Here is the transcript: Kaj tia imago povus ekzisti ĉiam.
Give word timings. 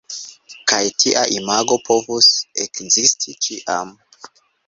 Kaj 0.71 0.79
tia 1.03 1.25
imago 1.35 1.77
povus 1.89 2.31
ekzisti 2.65 3.37
ĉiam. 3.49 3.93